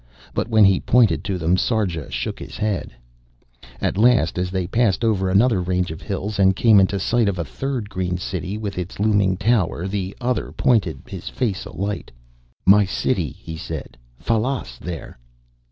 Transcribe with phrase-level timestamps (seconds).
[0.33, 2.91] But when he pointed to them Sarja shook his head.
[3.79, 7.37] At last, as they passed over another range of hills and came into sight of
[7.37, 12.09] a third green city with its looming tower, the other pointed, his face alight.
[12.65, 13.95] "My city," he said.
[14.17, 15.19] "Fallas there."